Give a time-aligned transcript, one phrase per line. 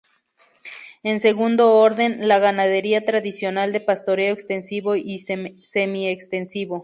[1.03, 6.79] En segundo orden, la ganadería tradicional de pastoreo extensivo y semi-extensivo.